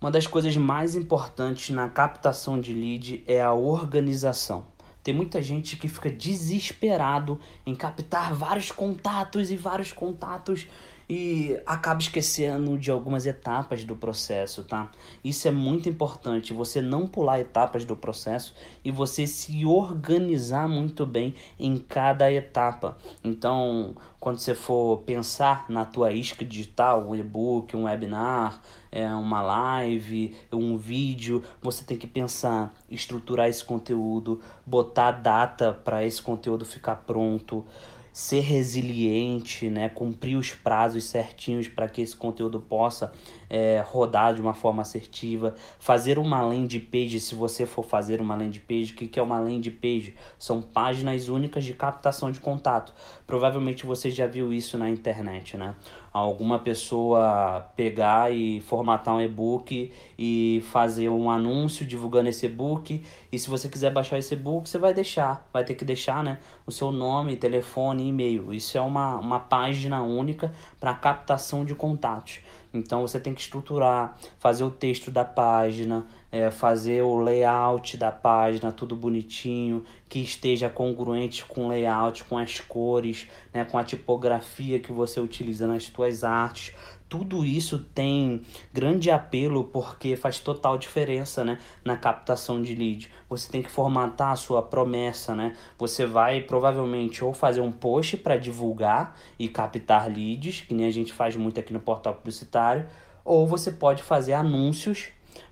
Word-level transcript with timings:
Uma 0.00 0.12
das 0.12 0.28
coisas 0.28 0.56
mais 0.56 0.94
importantes 0.94 1.70
na 1.70 1.88
captação 1.88 2.60
de 2.60 2.72
lead 2.72 3.24
é 3.26 3.42
a 3.42 3.52
organização. 3.52 4.64
Tem 5.02 5.12
muita 5.12 5.42
gente 5.42 5.76
que 5.76 5.88
fica 5.88 6.08
desesperado 6.08 7.40
em 7.66 7.74
captar 7.74 8.32
vários 8.32 8.70
contatos 8.70 9.50
e 9.50 9.56
vários 9.56 9.92
contatos 9.92 10.68
e 11.08 11.58
acaba 11.64 12.00
esquecendo 12.00 12.76
de 12.76 12.90
algumas 12.90 13.24
etapas 13.24 13.82
do 13.82 13.96
processo, 13.96 14.62
tá? 14.62 14.90
Isso 15.24 15.48
é 15.48 15.50
muito 15.50 15.88
importante, 15.88 16.52
você 16.52 16.82
não 16.82 17.06
pular 17.06 17.40
etapas 17.40 17.84
do 17.84 17.96
processo 17.96 18.54
e 18.84 18.90
você 18.90 19.26
se 19.26 19.64
organizar 19.64 20.68
muito 20.68 21.06
bem 21.06 21.34
em 21.58 21.78
cada 21.78 22.30
etapa. 22.30 22.98
Então, 23.24 23.96
quando 24.20 24.38
você 24.38 24.54
for 24.54 24.98
pensar 24.98 25.64
na 25.68 25.86
tua 25.86 26.12
isca 26.12 26.44
digital, 26.44 27.08
um 27.08 27.14
e-book, 27.14 27.74
um 27.74 27.84
webinar, 27.84 28.60
é, 28.92 29.08
uma 29.08 29.40
live, 29.40 30.36
um 30.52 30.76
vídeo, 30.76 31.42
você 31.62 31.84
tem 31.84 31.96
que 31.96 32.06
pensar, 32.06 32.74
estruturar 32.90 33.48
esse 33.48 33.64
conteúdo, 33.64 34.40
botar 34.66 35.12
data 35.12 35.72
para 35.72 36.04
esse 36.04 36.20
conteúdo 36.20 36.64
ficar 36.64 36.96
pronto, 36.96 37.64
ser 38.12 38.40
resiliente, 38.40 39.68
né, 39.68 39.88
cumprir 39.88 40.36
os 40.36 40.50
prazos 40.52 41.04
certinhos 41.04 41.68
para 41.68 41.88
que 41.88 42.00
esse 42.00 42.16
conteúdo 42.16 42.60
possa 42.60 43.12
é, 43.50 43.82
rodar 43.86 44.34
de 44.34 44.40
uma 44.40 44.54
forma 44.54 44.82
assertiva, 44.82 45.54
fazer 45.78 46.18
uma 46.18 46.40
landing 46.42 46.80
page, 46.80 47.20
se 47.20 47.34
você 47.34 47.66
for 47.66 47.84
fazer 47.84 48.20
uma 48.20 48.34
landing 48.34 48.60
page, 48.60 48.92
o 48.92 48.96
que, 48.96 49.18
é 49.18 49.22
uma 49.22 49.38
landing 49.38 49.70
page? 49.70 50.14
São 50.38 50.60
páginas 50.60 51.28
únicas 51.28 51.64
de 51.64 51.72
captação 51.72 52.30
de 52.30 52.40
contato. 52.40 52.92
Provavelmente 53.26 53.86
você 53.86 54.10
já 54.10 54.26
viu 54.26 54.52
isso 54.52 54.76
na 54.78 54.88
internet, 54.88 55.56
né? 55.56 55.74
Alguma 56.10 56.58
pessoa 56.58 57.70
pegar 57.76 58.32
e 58.32 58.60
formatar 58.62 59.14
um 59.14 59.20
e-book 59.20 59.92
e 60.18 60.64
fazer 60.72 61.08
um 61.10 61.30
anúncio 61.30 61.86
divulgando 61.86 62.28
esse 62.28 62.46
e-book. 62.46 63.04
E 63.30 63.38
se 63.38 63.48
você 63.48 63.68
quiser 63.68 63.92
baixar 63.92 64.18
esse 64.18 64.34
e-book, 64.34 64.68
você 64.68 64.78
vai 64.78 64.94
deixar, 64.94 65.46
vai 65.52 65.64
ter 65.64 65.74
que 65.74 65.84
deixar, 65.84 66.24
né? 66.24 66.38
O 66.66 66.72
seu 66.72 66.90
nome, 66.90 67.36
telefone 67.36 68.08
e-mail. 68.08 68.52
Isso 68.52 68.76
é 68.76 68.80
uma, 68.80 69.16
uma 69.16 69.38
página 69.38 70.02
única 70.02 70.52
para 70.80 70.94
captação 70.94 71.64
de 71.64 71.74
contatos. 71.74 72.40
Então 72.72 73.02
você 73.02 73.18
tem 73.18 73.34
que 73.34 73.40
estruturar, 73.40 74.16
fazer 74.38 74.64
o 74.64 74.70
texto 74.70 75.10
da 75.10 75.24
página, 75.24 76.06
é, 76.30 76.50
fazer 76.50 77.02
o 77.02 77.18
layout 77.18 77.96
da 77.96 78.12
página, 78.12 78.70
tudo 78.70 78.94
bonitinho, 78.94 79.84
que 80.08 80.20
esteja 80.20 80.68
congruente 80.68 81.44
com 81.44 81.66
o 81.66 81.68
layout, 81.68 82.24
com 82.24 82.36
as 82.36 82.60
cores, 82.60 83.26
né, 83.52 83.64
com 83.64 83.78
a 83.78 83.84
tipografia 83.84 84.78
que 84.78 84.92
você 84.92 85.20
utiliza 85.20 85.66
nas 85.66 85.84
suas 85.84 86.22
artes. 86.22 86.74
Tudo 87.08 87.42
isso 87.42 87.78
tem 87.78 88.42
grande 88.70 89.10
apelo 89.10 89.64
porque 89.64 90.14
faz 90.14 90.38
total 90.38 90.76
diferença 90.76 91.42
né, 91.42 91.58
na 91.82 91.96
captação 91.96 92.60
de 92.60 92.74
lead. 92.74 93.10
Você 93.30 93.50
tem 93.50 93.62
que 93.62 93.70
formatar 93.70 94.32
a 94.32 94.36
sua 94.36 94.62
promessa, 94.62 95.34
né? 95.34 95.56
Você 95.78 96.04
vai 96.04 96.42
provavelmente 96.42 97.24
ou 97.24 97.32
fazer 97.32 97.62
um 97.62 97.72
post 97.72 98.18
para 98.18 98.36
divulgar 98.36 99.16
e 99.38 99.48
captar 99.48 100.06
leads, 100.08 100.60
que 100.60 100.74
nem 100.74 100.86
a 100.86 100.90
gente 100.90 101.12
faz 101.12 101.34
muito 101.34 101.58
aqui 101.58 101.72
no 101.72 101.80
portal 101.80 102.14
publicitário, 102.14 102.86
ou 103.24 103.46
você 103.46 103.72
pode 103.72 104.02
fazer 104.02 104.34
anúncios 104.34 105.08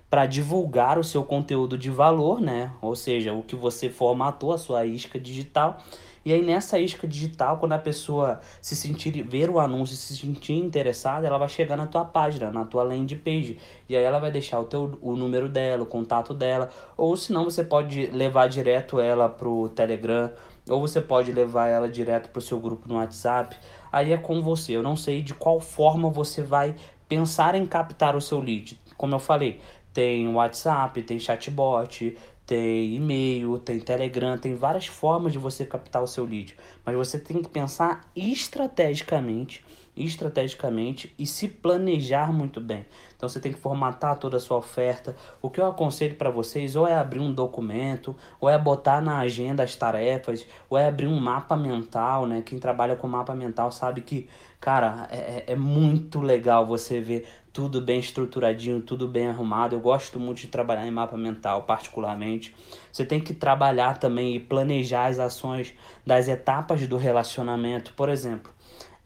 para 0.09 0.25
divulgar 0.25 0.97
o 0.97 1.03
seu 1.03 1.23
conteúdo 1.23 1.77
de 1.77 1.89
valor, 1.89 2.39
né? 2.39 2.71
Ou 2.81 2.95
seja, 2.95 3.33
o 3.33 3.43
que 3.43 3.55
você 3.55 3.89
formatou, 3.89 4.53
a 4.53 4.57
sua 4.57 4.85
isca 4.85 5.19
digital. 5.19 5.83
E 6.27 6.33
aí 6.33 6.41
nessa 6.41 6.77
isca 6.77 7.07
digital, 7.07 7.57
quando 7.57 7.71
a 7.71 7.79
pessoa 7.79 8.41
se 8.61 8.75
sentir, 8.75 9.23
ver 9.23 9.49
o 9.49 9.61
anúncio 9.61 9.93
e 9.93 9.95
se 9.95 10.17
sentir 10.17 10.55
interessada, 10.55 11.25
ela 11.25 11.37
vai 11.37 11.47
chegar 11.47 11.77
na 11.77 11.87
tua 11.87 12.03
página, 12.03 12.51
na 12.51 12.65
tua 12.65 12.83
landing 12.83 13.15
page. 13.15 13.57
E 13.87 13.95
aí 13.95 14.03
ela 14.03 14.19
vai 14.19 14.29
deixar 14.29 14.59
o 14.59 14.65
teu 14.65 14.99
o 15.01 15.15
número 15.15 15.47
dela, 15.47 15.83
o 15.83 15.85
contato 15.85 16.33
dela, 16.33 16.69
ou 16.97 17.15
se 17.15 17.31
não 17.31 17.45
você 17.45 17.63
pode 17.63 18.07
levar 18.07 18.49
direto 18.49 18.99
ela 18.99 19.29
pro 19.29 19.69
Telegram, 19.69 20.29
ou 20.67 20.81
você 20.81 20.99
pode 20.99 21.31
levar 21.31 21.69
ela 21.69 21.87
direto 21.87 22.29
pro 22.29 22.41
seu 22.41 22.59
grupo 22.59 22.89
no 22.89 22.95
WhatsApp. 22.95 23.55
Aí 23.89 24.11
é 24.11 24.17
com 24.17 24.41
você. 24.41 24.73
Eu 24.73 24.83
não 24.83 24.97
sei 24.97 25.21
de 25.21 25.33
qual 25.33 25.61
forma 25.61 26.09
você 26.09 26.43
vai 26.43 26.75
pensar 27.07 27.55
em 27.55 27.65
captar 27.65 28.17
o 28.17 28.21
seu 28.21 28.41
lead. 28.41 28.77
Como 28.97 29.15
eu 29.15 29.19
falei, 29.19 29.61
tem 29.93 30.27
WhatsApp, 30.27 31.01
tem 31.03 31.17
chatbot, 31.19 32.17
tem 32.47 32.95
e-mail, 32.95 33.59
tem 33.59 33.77
Telegram, 33.77 34.37
tem 34.37 34.55
várias 34.55 34.87
formas 34.87 35.33
de 35.33 35.37
você 35.37 35.65
captar 35.65 36.01
o 36.01 36.07
seu 36.07 36.23
lead. 36.23 36.55
Mas 36.85 36.95
você 36.95 37.19
tem 37.19 37.43
que 37.43 37.49
pensar 37.49 38.09
estrategicamente, 38.15 39.65
estrategicamente 39.97 41.13
e 41.19 41.27
se 41.27 41.49
planejar 41.49 42.31
muito 42.31 42.61
bem. 42.61 42.85
Então 43.17 43.27
você 43.27 43.41
tem 43.41 43.51
que 43.51 43.59
formatar 43.59 44.17
toda 44.17 44.37
a 44.37 44.39
sua 44.39 44.57
oferta. 44.57 45.13
O 45.41 45.49
que 45.49 45.59
eu 45.59 45.65
aconselho 45.65 46.15
para 46.15 46.29
vocês 46.29 46.77
ou 46.77 46.87
é 46.87 46.95
abrir 46.95 47.19
um 47.19 47.33
documento, 47.33 48.15
ou 48.39 48.47
é 48.47 48.57
botar 48.57 49.01
na 49.01 49.17
agenda 49.17 49.63
as 49.63 49.75
tarefas, 49.75 50.45
ou 50.69 50.77
é 50.77 50.87
abrir 50.87 51.07
um 51.07 51.19
mapa 51.19 51.57
mental, 51.57 52.25
né? 52.25 52.41
Quem 52.45 52.59
trabalha 52.59 52.95
com 52.95 53.07
mapa 53.09 53.35
mental 53.35 53.73
sabe 53.73 54.01
que, 54.01 54.29
cara, 54.61 55.07
é, 55.11 55.17
é, 55.17 55.43
é 55.47 55.55
muito 55.55 56.21
legal 56.21 56.65
você 56.65 57.01
ver 57.01 57.27
tudo 57.57 57.81
bem 57.81 57.99
estruturadinho, 57.99 58.83
tudo 58.83 59.07
bem 59.07 59.29
arrumado. 59.29 59.75
Eu 59.75 59.79
gosto 59.79 60.19
muito 60.19 60.41
de 60.41 60.47
trabalhar 60.47 60.85
em 60.85 60.91
mapa 60.91 61.17
mental, 61.17 61.63
particularmente. 61.63 62.55
Você 62.91 63.03
tem 63.03 63.19
que 63.19 63.33
trabalhar 63.33 63.97
também 63.97 64.35
e 64.35 64.39
planejar 64.39 65.07
as 65.07 65.17
ações 65.17 65.73
das 66.05 66.27
etapas 66.27 66.87
do 66.87 66.97
relacionamento. 66.97 67.93
Por 67.95 68.09
exemplo, 68.09 68.53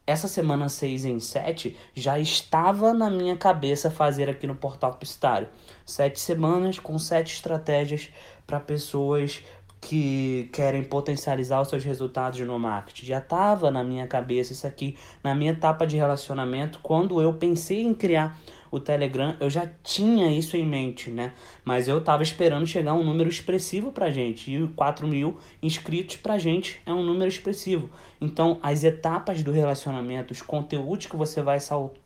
essa 0.06 0.28
semana 0.28 0.68
6 0.68 1.06
em 1.06 1.18
7 1.22 1.78
já 1.96 2.20
estava 2.20 2.94
na 2.94 3.10
minha 3.10 3.38
cabeça 3.38 3.90
fazer 3.90 4.30
aqui 4.30 4.46
no 4.46 4.56
Portal 4.56 4.92
Publicitário. 4.92 5.48
Sete 5.86 6.20
semanas 6.20 6.78
com 6.78 7.00
sete 7.00 7.34
estratégias 7.34 8.10
para 8.46 8.60
pessoas 8.60 9.42
que 9.82 10.48
querem 10.54 10.84
potencializar 10.84 11.60
os 11.60 11.68
seus 11.68 11.84
resultados 11.84 12.40
no 12.42 12.58
marketing. 12.60 13.08
Já 13.08 13.18
estava 13.18 13.72
na 13.72 13.84
minha 13.84 14.06
cabeça 14.08 14.54
isso 14.54 14.68
aqui, 14.68 14.96
na 15.24 15.34
minha 15.34 15.52
etapa 15.52 15.88
de 15.88 15.98
relacionamento, 15.98 16.80
quando 16.84 17.20
eu 17.20 17.34
pensei 17.34 17.82
em 17.82 17.94
criar 17.94 18.40
o 18.72 18.80
Telegram, 18.80 19.36
eu 19.40 19.50
já 19.50 19.70
tinha 19.84 20.32
isso 20.32 20.56
em 20.56 20.66
mente, 20.66 21.10
né? 21.12 21.34
Mas 21.66 21.90
eu 21.90 22.02
tava 22.02 22.24
esperando 22.24 22.66
chegar 22.66 22.94
um 22.94 23.04
número 23.04 23.30
expressivo 23.30 23.92
pra 23.92 24.10
gente. 24.10 24.50
E 24.50 24.66
4 24.70 25.06
mil 25.06 25.38
inscritos 25.62 26.16
pra 26.16 26.38
gente 26.38 26.82
é 26.86 26.94
um 26.94 27.04
número 27.04 27.28
expressivo. 27.28 27.90
Então, 28.22 28.60
as 28.64 28.84
etapas 28.86 29.44
do 29.44 29.52
relacionamento, 29.52 30.32
os 30.32 30.42
conteúdos 30.42 31.08
que 31.08 31.18
você 31.18 31.42
vai, 31.42 31.60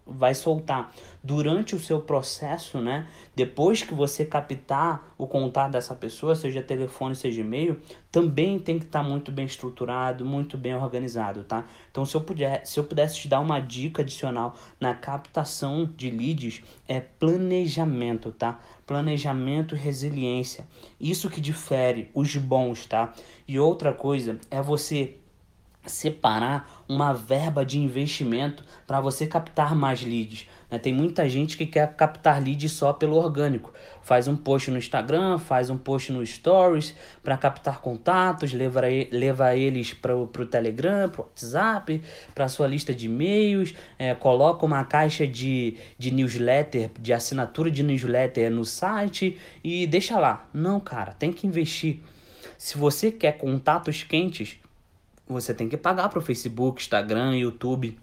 vai 0.05 0.35
soltar 0.35 0.93
durante 1.23 1.75
o 1.75 1.79
seu 1.79 1.99
processo, 1.99 2.79
né? 2.79 3.07
Depois 3.35 3.81
que 3.81 3.93
você 3.93 4.23
captar 4.23 5.13
o 5.17 5.25
contato 5.25 5.71
dessa 5.71 5.95
pessoa, 5.95 6.35
seja 6.35 6.61
telefone, 6.61 7.16
seja 7.16 7.41
e-mail, 7.41 7.81
também 8.11 8.59
tem 8.59 8.77
que 8.77 8.85
estar 8.85 9.01
tá 9.01 9.09
muito 9.09 9.31
bem 9.31 9.45
estruturado, 9.45 10.23
muito 10.23 10.57
bem 10.57 10.75
organizado, 10.75 11.43
tá? 11.43 11.66
Então, 11.89 12.05
se 12.05 12.16
eu, 12.16 12.21
puder, 12.21 12.66
se 12.66 12.79
eu 12.79 12.83
pudesse 12.83 13.19
te 13.21 13.27
dar 13.27 13.39
uma 13.39 13.59
dica 13.59 14.03
adicional 14.03 14.55
na 14.79 14.93
captação 14.93 15.89
de 15.97 16.11
leads, 16.11 16.61
é 16.87 16.99
planejamento, 16.99 18.31
tá? 18.31 18.59
Planejamento 18.85 19.75
e 19.75 19.79
resiliência. 19.79 20.67
Isso 20.99 21.29
que 21.29 21.41
difere 21.41 22.11
os 22.13 22.35
bons, 22.35 22.85
tá? 22.85 23.11
E 23.47 23.59
outra 23.59 23.91
coisa 23.91 24.39
é 24.51 24.61
você 24.61 25.17
separar 25.87 26.74
uma 26.88 27.13
verba 27.13 27.66
de 27.66 27.79
investimento 27.79 28.63
para 28.85 29.01
você 29.01 29.25
captar 29.25 29.75
mais 29.75 30.01
leads. 30.01 30.47
Né? 30.69 30.78
Tem 30.78 30.94
muita 30.94 31.28
gente 31.28 31.57
que 31.57 31.66
quer 31.66 31.94
captar 31.96 32.41
leads 32.41 32.72
só 32.72 32.94
pelo 32.94 33.16
orgânico. 33.16 33.73
Faz 34.01 34.28
um 34.28 34.35
post 34.35 34.69
no 34.69 34.78
Instagram, 34.78 35.40
faz 35.40 35.69
um 35.69 35.78
post 35.78 36.12
no 36.12 36.25
Stories 36.25 36.96
para 37.23 37.35
captar 37.38 37.81
contatos, 37.81 38.53
leva, 38.53 38.81
leva 39.12 39.56
eles 39.56 39.94
para 39.94 40.16
o 40.16 40.28
Telegram, 40.28 41.09
para 41.09 41.22
o 41.22 41.25
WhatsApp, 41.25 42.01
para 42.34 42.47
sua 42.47 42.68
lista 42.68 42.94
de 42.94 43.07
e-mails, 43.07 43.73
é, 43.97 44.13
coloca 44.13 44.66
uma 44.66 44.84
caixa 44.84 45.25
de, 45.25 45.78
de 45.97 46.12
newsletter, 46.12 46.91
de 47.00 47.13
assinatura 47.13 47.72
de 47.72 47.81
newsletter 47.81 48.52
no 48.52 48.64
site 48.64 49.40
e 49.64 49.88
deixa 49.88 50.20
lá. 50.20 50.47
Não, 50.53 50.79
cara, 50.79 51.14
tem 51.14 51.34
que 51.34 51.47
investir. 51.47 52.02
Se 52.58 52.78
você 52.78 53.11
quer 53.11 53.34
contatos 53.34 54.03
quentes, 54.03 54.58
você 55.27 55.53
tem 55.53 55.67
que 55.67 55.77
pagar 55.77 56.09
para 56.09 56.19
o 56.19 56.22
Facebook, 56.22 56.81
Instagram, 56.81 57.35
YouTube, 57.35 57.97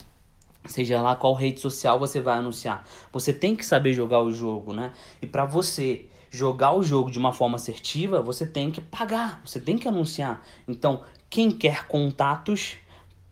seja 0.66 1.00
lá 1.00 1.16
qual 1.16 1.34
rede 1.34 1.60
social 1.60 1.98
você 1.98 2.20
vai 2.20 2.38
anunciar. 2.38 2.84
Você 3.12 3.32
tem 3.32 3.54
que 3.54 3.64
saber 3.64 3.92
jogar 3.92 4.20
o 4.20 4.32
jogo, 4.32 4.72
né? 4.72 4.92
E 5.20 5.26
para 5.26 5.44
você 5.44 6.06
jogar 6.30 6.72
o 6.72 6.82
jogo 6.82 7.10
de 7.10 7.18
uma 7.18 7.32
forma 7.32 7.56
assertiva, 7.56 8.22
você 8.22 8.46
tem 8.46 8.70
que 8.70 8.80
pagar, 8.80 9.40
você 9.44 9.60
tem 9.60 9.76
que 9.76 9.86
anunciar. 9.86 10.42
Então, 10.66 11.02
quem 11.28 11.50
quer 11.50 11.86
contatos, 11.86 12.76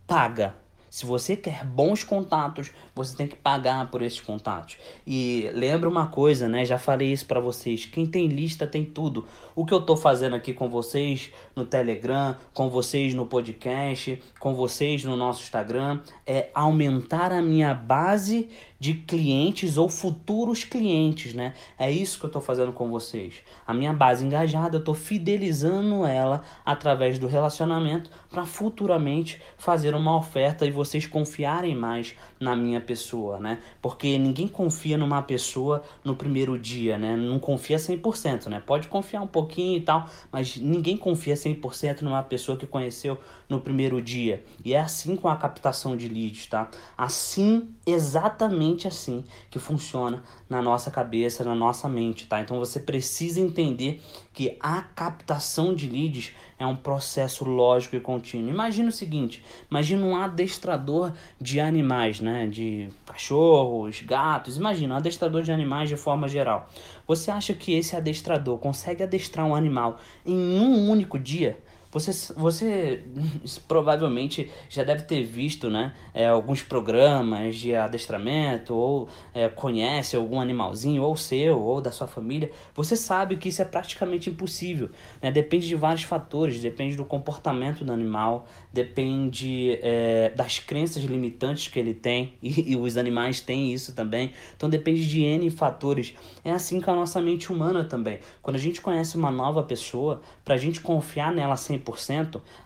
paga. 0.07 0.55
Se 0.91 1.07
você 1.07 1.37
quer 1.37 1.65
bons 1.65 2.03
contatos, 2.03 2.71
você 3.05 3.17
tem 3.17 3.27
que 3.27 3.37
pagar 3.37 3.91
por 3.91 4.03
esses 4.03 4.21
contatos. 4.21 4.77
E 5.07 5.51
lembra 5.55 5.89
uma 5.89 6.09
coisa, 6.09 6.49
né? 6.49 6.65
Já 6.65 6.79
falei 6.79 7.13
isso 7.13 7.27
para 7.27 7.41
vocês. 7.41 7.87
Quem 7.87 8.07
tem 8.07 8.27
lista 8.27 8.67
tem 8.67 8.85
tudo. 8.85 9.27
O 9.55 9.65
que 9.65 9.75
eu 9.75 9.81
tô 9.81 9.97
fazendo 9.97 10.37
aqui 10.37 10.53
com 10.53 10.69
vocês 10.69 11.31
no 11.57 11.65
Telegram, 11.65 12.37
com 12.55 12.69
vocês 12.71 13.15
no 13.15 13.27
podcast, 13.27 14.23
com 14.39 14.55
vocês 14.55 15.05
no 15.05 15.17
nosso 15.17 15.43
Instagram 15.43 16.01
é 16.27 16.51
aumentar 16.55 17.33
a 17.33 17.43
minha 17.43 17.75
base 17.75 18.49
de 18.79 18.95
clientes 18.95 19.77
ou 19.77 19.91
futuros 19.91 20.65
clientes, 20.65 21.35
né? 21.35 21.53
É 21.79 21.91
isso 21.91 22.19
que 22.19 22.25
eu 22.25 22.29
estou 22.29 22.41
fazendo 22.41 22.73
com 22.73 22.89
vocês. 22.89 23.35
A 23.67 23.75
minha 23.75 23.93
base 23.93 24.25
engajada, 24.25 24.77
eu 24.77 24.81
estou 24.81 24.95
fidelizando 24.95 26.07
ela 26.07 26.43
através 26.65 27.19
do 27.19 27.27
relacionamento 27.27 28.11
para 28.31 28.47
futuramente 28.47 29.41
fazer 29.59 29.95
uma 29.95 30.17
oferta 30.17 30.65
e 30.65 30.71
vocês 30.71 31.07
confiarem 31.07 31.77
mais 31.77 32.15
na 32.41 32.57
minha 32.57 32.81
pessoa, 32.81 33.39
né? 33.39 33.59
Porque 33.83 34.17
ninguém 34.17 34.49
confia 34.49 34.97
numa 34.97 35.21
pessoa 35.21 35.83
no 36.03 36.17
primeiro 36.17 36.59
dia, 36.59 36.97
né? 36.97 37.15
Não 37.15 37.39
confia 37.39 37.77
100%, 37.77 38.47
né? 38.47 38.63
Pode 38.65 38.89
confiar 38.89 39.21
um 39.21 39.27
pouquinho 39.27 39.77
e 39.77 39.83
tal, 39.83 40.09
mas 40.33 40.57
ninguém 40.57 40.97
confia 40.97 41.35
100% 41.35 42.01
numa 42.01 42.23
pessoa 42.23 42.57
que 42.57 42.67
conheceu 42.67 43.19
no 43.47 43.61
primeiro 43.61 44.01
dia. 44.01 44.43
E 44.65 44.73
é 44.73 44.81
assim 44.81 45.17
com 45.17 45.29
a 45.29 45.37
captação 45.37 45.95
de 45.95 46.09
leads, 46.09 46.47
tá? 46.47 46.71
Assim, 46.97 47.69
exatamente 47.85 48.89
assim 48.89 49.23
que 49.51 49.59
funciona 49.59 50.23
na 50.49 50.63
nossa 50.63 50.91
cabeça, 50.91 51.45
na 51.45 51.55
nossa 51.55 51.89
mente, 51.89 52.27
tá? 52.27 52.41
Então 52.41 52.59
você 52.59 52.81
precisa 52.81 53.39
entender 53.39 54.03
que 54.33 54.57
a 54.61 54.81
captação 54.81 55.75
de 55.75 55.87
leads 55.87 56.33
é 56.61 56.67
um 56.67 56.77
processo 56.77 57.43
lógico 57.43 57.97
e 57.97 58.01
contínuo. 58.01 58.51
Imagina 58.51 58.91
o 58.91 58.93
seguinte, 58.93 59.43
imagina 59.71 60.05
um 60.05 60.15
adestrador 60.15 61.11
de 61.41 61.59
animais, 61.59 62.21
né, 62.21 62.47
de 62.47 62.91
cachorros, 63.07 64.03
gatos, 64.03 64.59
imagina 64.59 64.95
um 64.95 64.97
adestrador 64.99 65.43
de 65.43 65.51
animais 65.51 65.89
de 65.89 65.97
forma 65.97 66.29
geral. 66.29 66.69
Você 67.07 67.31
acha 67.31 67.55
que 67.55 67.73
esse 67.73 67.97
adestrador 67.97 68.59
consegue 68.59 69.03
adestrar 69.03 69.47
um 69.47 69.55
animal 69.55 69.99
em 70.25 70.37
um 70.61 70.91
único 70.91 71.19
dia? 71.19 71.59
Você, 71.93 72.33
você 72.35 73.03
provavelmente 73.67 74.49
já 74.69 74.85
deve 74.85 75.03
ter 75.03 75.25
visto 75.25 75.69
né, 75.69 75.93
é, 76.15 76.29
alguns 76.29 76.63
programas 76.63 77.57
de 77.57 77.75
adestramento, 77.75 78.75
ou 78.75 79.09
é, 79.35 79.49
conhece 79.49 80.15
algum 80.15 80.41
animalzinho, 80.41 81.03
ou 81.03 81.17
seu, 81.17 81.59
ou 81.61 81.81
da 81.81 81.91
sua 81.91 82.07
família. 82.07 82.51
Você 82.75 82.95
sabe 82.95 83.37
que 83.37 83.49
isso 83.49 83.61
é 83.61 83.65
praticamente 83.65 84.31
impossível. 84.31 84.91
Né? 85.21 85.33
Depende 85.33 85.67
de 85.67 85.75
vários 85.75 86.05
fatores, 86.05 86.61
depende 86.61 86.97
do 86.97 87.05
comportamento 87.05 87.85
do 87.85 87.93
animal, 87.93 88.47
depende 88.73 89.79
é, 89.83 90.31
das 90.31 90.61
crenças 90.61 91.03
limitantes 91.03 91.67
que 91.67 91.79
ele 91.79 91.95
tem, 91.95 92.35
e, 92.43 92.73
e 92.73 92.77
os 92.77 92.97
animais 92.97 93.41
têm 93.41 93.73
isso 93.73 93.95
também. 93.95 94.33
Então 94.57 94.71
depende 94.71 95.09
de 95.09 95.23
N 95.23 95.51
fatores. 95.51 96.15
É 96.45 96.53
assim 96.53 96.81
com 96.81 96.93
a 96.93 96.95
nossa 96.95 97.21
mente 97.21 97.53
humana 97.53 97.83
também. 97.83 98.21
Quando 98.41 98.57
a 98.57 98.61
gente 98.61 98.81
conhece 98.81 99.17
uma 99.17 99.31
nova 99.31 99.63
pessoa, 99.65 100.23
para 100.45 100.55
a 100.55 100.59
gente 100.59 100.81
confiar 100.81 101.33
nela 101.33 101.57
100%, 101.57 101.80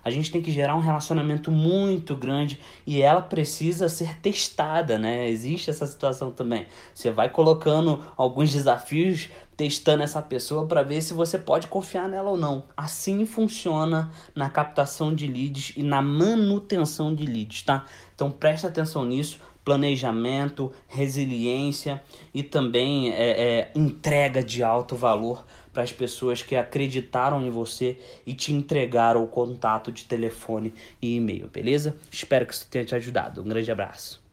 a 0.04 0.10
gente 0.10 0.30
tem 0.30 0.42
que 0.42 0.50
gerar 0.50 0.76
um 0.76 0.80
relacionamento 0.80 1.50
muito 1.50 2.16
grande 2.16 2.60
e 2.86 3.00
ela 3.00 3.22
precisa 3.22 3.88
ser 3.88 4.18
testada, 4.18 4.98
né? 4.98 5.28
Existe 5.28 5.70
essa 5.70 5.86
situação 5.86 6.30
também. 6.30 6.66
Você 6.92 7.10
vai 7.10 7.30
colocando 7.30 8.04
alguns 8.16 8.52
desafios 8.52 9.28
testando 9.56 10.02
essa 10.02 10.20
pessoa 10.20 10.66
para 10.66 10.82
ver 10.82 11.00
se 11.00 11.14
você 11.14 11.38
pode 11.38 11.68
confiar 11.68 12.08
nela 12.08 12.30
ou 12.30 12.36
não. 12.36 12.64
Assim 12.76 13.24
funciona 13.24 14.10
na 14.34 14.50
captação 14.50 15.14
de 15.14 15.26
leads 15.26 15.72
e 15.76 15.82
na 15.82 16.02
manutenção 16.02 17.14
de 17.14 17.24
leads, 17.24 17.62
tá? 17.62 17.86
Então 18.14 18.30
preste 18.30 18.66
atenção 18.66 19.04
nisso 19.04 19.38
planejamento, 19.64 20.70
resiliência 20.86 22.02
e 22.34 22.42
também 22.42 23.10
é, 23.10 23.30
é, 23.30 23.72
entrega 23.74 24.44
de 24.44 24.62
alto 24.62 24.94
valor 24.94 25.44
para 25.74 25.82
as 25.82 25.92
pessoas 25.92 26.42
que 26.42 26.56
acreditaram 26.56 27.44
em 27.44 27.50
você 27.50 27.98
e 28.24 28.32
te 28.32 28.52
entregaram 28.52 29.22
o 29.22 29.26
contato 29.26 29.92
de 29.92 30.04
telefone 30.04 30.72
e 31.02 31.16
e-mail, 31.16 31.48
beleza? 31.48 31.96
Espero 32.10 32.46
que 32.46 32.54
isso 32.54 32.66
tenha 32.70 32.84
te 32.84 32.94
ajudado. 32.94 33.42
Um 33.42 33.48
grande 33.48 33.70
abraço. 33.70 34.23